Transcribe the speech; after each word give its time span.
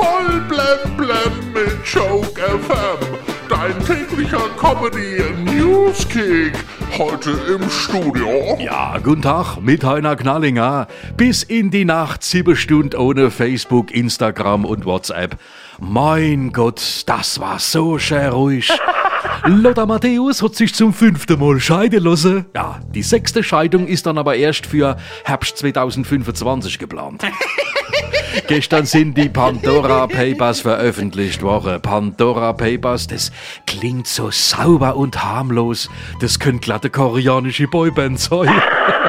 Voll 0.00 0.40
blem 0.48 0.96
blem 0.96 1.52
mit 1.52 1.84
Joke 1.84 2.40
FM. 2.40 3.18
Dein 3.50 3.78
täglicher 3.84 4.48
Comedy 4.58 5.22
Newskick. 5.44 6.54
Heute 6.96 7.32
im 7.54 7.68
Studio. 7.68 8.56
Ja, 8.58 8.96
guten 8.96 9.20
Tag 9.20 9.58
mit 9.60 9.84
Heiner 9.84 10.16
Knallinger. 10.16 10.86
Bis 11.18 11.42
in 11.42 11.70
die 11.70 11.84
Nacht, 11.84 12.22
sieben 12.24 12.56
Stunden 12.56 12.96
ohne 12.96 13.30
Facebook, 13.30 13.90
Instagram 13.90 14.64
und 14.64 14.86
WhatsApp. 14.86 15.36
Mein 15.78 16.50
Gott, 16.52 17.02
das 17.04 17.38
war 17.38 17.58
so 17.58 17.98
schön 17.98 18.28
ruhig. 18.28 18.72
Lothar 19.46 19.86
Matthäus 19.86 20.42
hat 20.42 20.54
sich 20.54 20.74
zum 20.74 20.92
fünften 20.92 21.38
Mal 21.38 21.60
scheiden 21.60 22.04
lassen. 22.04 22.46
Ja, 22.54 22.80
die 22.94 23.02
sechste 23.02 23.42
Scheidung 23.42 23.86
ist 23.86 24.06
dann 24.06 24.18
aber 24.18 24.36
erst 24.36 24.66
für 24.66 24.96
Herbst 25.24 25.58
2025 25.58 26.78
geplant. 26.78 27.22
Gestern 28.46 28.86
sind 28.86 29.16
die 29.16 29.28
Pandora 29.28 30.06
Papers 30.06 30.60
veröffentlicht 30.60 31.42
worden. 31.42 31.80
Pandora 31.82 32.52
Papers, 32.52 33.06
das 33.06 33.32
klingt 33.66 34.06
so 34.06 34.30
sauber 34.30 34.96
und 34.96 35.24
harmlos. 35.24 35.88
Das 36.20 36.38
könnte 36.38 36.60
glatte 36.60 36.90
koreanische 36.90 37.66
Boyband 37.66 38.20
sein. 38.20 38.48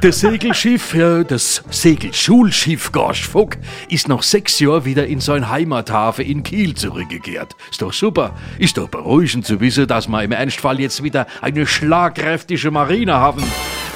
Das 0.00 0.20
Segelschiff, 0.20 0.94
ja, 0.94 1.24
das 1.24 1.62
Segelschulschiff 1.70 2.92
Gorschfock, 2.92 3.56
ist 3.88 4.08
nach 4.08 4.22
sechs 4.22 4.60
Jahren 4.60 4.84
wieder 4.84 5.06
in 5.06 5.20
sein 5.20 5.48
Heimathafen 5.48 6.24
in 6.24 6.42
Kiel 6.42 6.74
zurückgekehrt. 6.74 7.54
Ist 7.70 7.82
doch 7.82 7.92
super. 7.92 8.34
Ist 8.58 8.76
doch 8.76 8.88
beruhigend 8.88 9.46
zu 9.46 9.60
wissen, 9.60 9.86
dass 9.86 10.08
wir 10.08 10.22
im 10.22 10.32
Ernstfall 10.32 10.80
jetzt 10.80 11.02
wieder 11.02 11.26
eine 11.40 11.66
schlagkräftige 11.66 12.70
Marine 12.70 13.14
haben. 13.14 13.42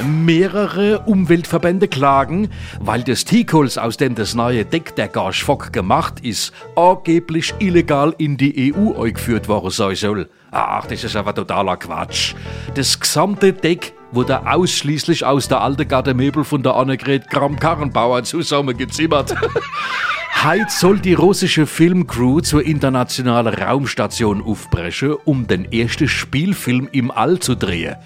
Mehrere 0.03 1.01
Umweltverbände 1.01 1.87
klagen, 1.87 2.49
weil 2.81 3.03
das 3.03 3.25
Teakholz, 3.25 3.77
aus 3.77 3.97
dem 3.99 4.15
das 4.15 4.35
neue 4.35 4.65
Deck 4.65 4.97
der 4.97 5.09
Gorschfock 5.09 5.73
gemacht 5.73 6.21
ist, 6.23 6.53
angeblich 6.75 7.55
illegal 7.59 8.15
in 8.17 8.37
die 8.37 8.75
EU 8.75 9.03
eingeführt 9.03 9.47
worden 9.49 9.71
sein 9.71 9.95
soll. 9.95 10.31
Ach, 10.51 10.87
das 10.87 11.05
ist 11.05 11.17
aber 11.17 11.35
totaler 11.35 11.77
Quatsch. 11.77 12.35
Das 12.75 12.99
gesamte 12.99 13.53
Deck 13.53 13.93
wurde 14.13 14.47
ausschließlich 14.47 15.25
aus 15.25 15.49
der 15.49 15.61
alten 15.61 15.87
Gardemöbel 15.87 16.45
von 16.45 16.63
der 16.63 16.75
Annegret 16.75 17.29
Kram-Karrenbauer 17.31 18.25
zusammengezimmert. 18.25 19.35
Heute 20.43 20.71
soll 20.71 20.99
die 20.99 21.13
russische 21.13 21.67
Filmcrew 21.67 22.41
zur 22.41 22.65
internationalen 22.65 23.53
Raumstation 23.53 24.43
aufbrechen, 24.43 25.17
um 25.27 25.47
den 25.47 25.71
ersten 25.71 26.09
Spielfilm 26.09 26.89
im 26.93 27.11
All 27.11 27.39
zu 27.41 27.55
drehen. 27.55 27.97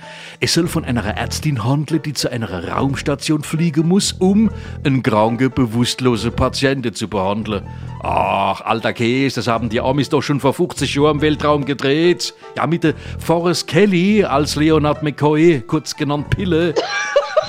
Es 0.40 0.54
soll 0.54 0.66
von 0.66 0.84
einer 0.84 1.04
Ärztin 1.04 1.62
handeln, 1.62 2.02
die 2.02 2.12
zu 2.12 2.32
einer 2.32 2.70
Raumstation 2.70 3.44
fliegen 3.44 3.86
muss, 3.86 4.14
um 4.14 4.50
einen 4.82 5.04
kranken, 5.04 5.52
bewusstlosen 5.52 6.32
Patienten 6.32 6.92
zu 6.92 7.06
behandeln. 7.06 7.68
Ach, 8.02 8.60
alter 8.62 8.92
Käse, 8.92 9.36
das 9.36 9.46
haben 9.46 9.68
die 9.68 9.80
Amis 9.80 10.08
doch 10.08 10.20
schon 10.20 10.40
vor 10.40 10.54
50 10.54 10.92
Jahren 10.92 11.18
im 11.18 11.22
Weltraum 11.22 11.64
gedreht. 11.64 12.34
Ja, 12.56 12.66
mit 12.66 12.82
der 12.82 12.94
Forrest 13.20 13.68
Kelly 13.68 14.24
als 14.24 14.56
Leonard 14.56 15.04
McCoy, 15.04 15.62
kurz 15.64 15.94
genannt 15.94 16.30
Pille. 16.30 16.74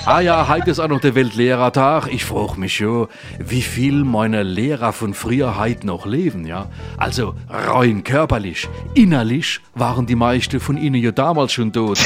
Ah 0.08 0.20
ja, 0.20 0.46
heute 0.46 0.70
ist 0.70 0.78
auch 0.78 0.86
noch 0.86 1.00
der 1.00 1.16
Weltlehrertag. 1.16 2.06
Ich 2.12 2.24
frage 2.24 2.60
mich 2.60 2.76
schon, 2.76 3.08
wie 3.40 3.60
viel 3.60 4.04
meiner 4.04 4.44
Lehrer 4.44 4.92
von 4.92 5.14
früher 5.14 5.58
heute 5.58 5.84
noch 5.84 6.06
leben, 6.06 6.46
ja? 6.46 6.70
Also 6.96 7.34
rein 7.48 8.04
körperlich, 8.04 8.68
innerlich 8.94 9.58
waren 9.74 10.06
die 10.06 10.14
meisten 10.14 10.60
von 10.60 10.76
ihnen 10.76 11.02
ja 11.02 11.10
damals 11.10 11.54
schon 11.54 11.72
tot. 11.72 11.98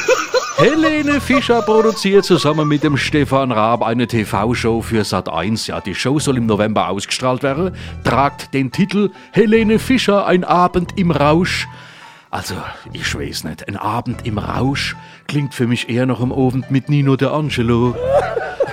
Helene 0.56 1.20
Fischer 1.20 1.60
produziert 1.60 2.24
zusammen 2.24 2.66
mit 2.66 2.84
dem 2.84 2.96
Stefan 2.96 3.52
Raab 3.52 3.82
eine 3.82 4.06
TV-Show 4.06 4.80
für 4.80 5.02
Sat1. 5.02 5.68
Ja, 5.68 5.82
die 5.82 5.94
Show 5.94 6.18
soll 6.18 6.38
im 6.38 6.46
November 6.46 6.88
ausgestrahlt 6.88 7.42
werden, 7.42 7.72
tragt 8.02 8.54
den 8.54 8.72
Titel 8.72 9.10
Helene 9.30 9.78
Fischer, 9.78 10.26
ein 10.26 10.44
Abend 10.44 10.98
im 10.98 11.10
Rausch. 11.10 11.68
Also, 12.32 12.56
ich 12.94 13.14
weiß 13.14 13.44
nicht, 13.44 13.68
ein 13.68 13.76
Abend 13.76 14.26
im 14.26 14.38
Rausch 14.38 14.96
klingt 15.28 15.52
für 15.52 15.66
mich 15.66 15.90
eher 15.90 16.06
noch 16.06 16.22
im 16.22 16.32
Abend 16.32 16.70
mit 16.70 16.88
Nino 16.88 17.14
de 17.14 17.28
Angelo. 17.28 17.94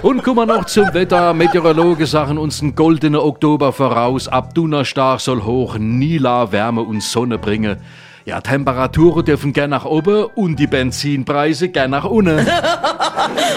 Und 0.01 0.23
kommen 0.23 0.47
wir 0.47 0.55
noch 0.55 0.63
zum 0.63 0.93
Wetter. 0.93 1.33
Meteorologen 1.33 2.05
sagen 2.05 2.37
uns 2.37 2.61
einen 2.61 2.73
goldenen 2.73 3.19
Oktober 3.19 3.73
voraus. 3.73 4.29
Ab 4.29 4.55
Donnerstag 4.55 5.19
soll 5.19 5.43
hoch 5.43 5.77
Nila 5.77 6.53
Wärme 6.53 6.83
und 6.83 7.03
Sonne 7.03 7.37
bringen. 7.37 7.75
Ja, 8.23 8.39
Temperaturen 8.39 9.25
dürfen 9.25 9.51
gern 9.51 9.71
nach 9.71 9.83
oben 9.83 10.27
und 10.35 10.57
die 10.57 10.67
Benzinpreise 10.67 11.67
gern 11.67 11.91
nach 11.91 12.05
unten. 12.05 12.39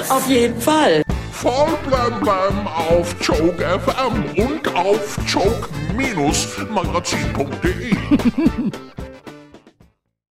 Auf 0.09 0.29
jeden 0.29 0.61
Fall. 0.61 1.05
Voll 1.31 1.79
blem 1.87 2.19
blem 2.21 2.67
auf 2.67 3.15
Joke 3.21 3.63
FM 3.63 4.25
und 4.37 4.75
auf 4.75 5.17
joke-magazin.de. 5.29 7.97